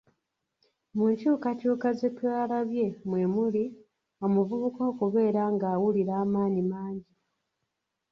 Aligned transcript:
Mu 0.95 1.05
nkyukykyuka 1.13 1.87
ze 1.99 2.09
twalabye 2.17 2.85
mwe 3.09 3.23
muli, 3.33 3.63
omuvubuka 4.25 4.81
okubeera 4.91 5.43
ng'awulira 5.53 6.13
amaanyi 6.23 6.61
mangi. 6.71 7.11